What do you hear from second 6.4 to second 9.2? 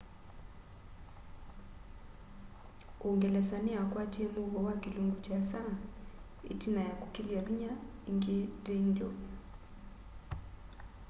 itina ya kukilya vinya ingi danelaw